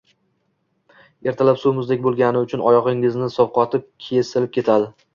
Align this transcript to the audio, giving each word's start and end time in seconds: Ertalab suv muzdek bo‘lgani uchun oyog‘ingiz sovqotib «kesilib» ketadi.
Ertalab 1.33 1.61
suv 1.65 1.77
muzdek 1.81 2.03
bo‘lgani 2.07 2.43
uchun 2.49 2.67
oyog‘ingiz 2.73 3.23
sovqotib 3.39 3.89
«kesilib» 4.11 4.59
ketadi. 4.61 4.95